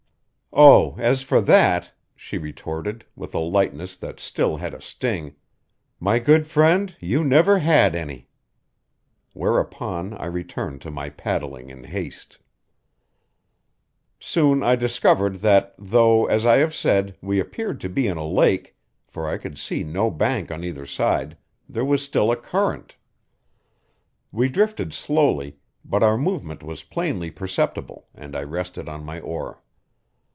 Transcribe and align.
"Oh, 0.53 0.97
as 0.99 1.21
for 1.21 1.39
that," 1.39 1.93
she 2.13 2.37
retorted, 2.37 3.05
with 3.15 3.33
a 3.33 3.39
lightness 3.39 3.95
that 3.95 4.19
still 4.19 4.57
had 4.57 4.73
a 4.73 4.81
sting, 4.81 5.35
"my 5.97 6.19
good 6.19 6.45
friend, 6.45 6.93
you 6.99 7.23
never 7.23 7.59
had 7.59 7.95
any." 7.95 8.27
Whereupon 9.31 10.13
I 10.15 10.25
returned 10.25 10.81
to 10.81 10.91
my 10.91 11.09
paddling 11.09 11.69
in 11.69 11.85
haste. 11.85 12.37
Soon 14.19 14.61
I 14.61 14.75
discovered 14.75 15.35
that 15.35 15.73
though, 15.77 16.25
as 16.25 16.45
I 16.45 16.57
have 16.57 16.75
said, 16.75 17.15
we 17.21 17.39
appeared 17.39 17.79
to 17.79 17.87
be 17.87 18.05
in 18.05 18.17
a 18.17 18.27
lake 18.27 18.75
for 19.07 19.29
I 19.29 19.37
could 19.37 19.57
see 19.57 19.85
no 19.85 20.11
bank 20.11 20.51
on 20.51 20.65
either 20.65 20.85
side 20.85 21.37
there 21.69 21.85
was 21.85 22.03
still 22.03 22.29
a 22.29 22.35
current. 22.35 22.97
We 24.33 24.49
drifted 24.49 24.91
slowly, 24.91 25.59
but 25.85 26.03
our 26.03 26.17
movement 26.17 26.61
was 26.61 26.83
plainly 26.83 27.31
perceptible, 27.31 28.09
and 28.13 28.35
I 28.35 28.43
rested 28.43 28.89
on 28.89 29.05
my 29.05 29.21
oar. 29.21 29.63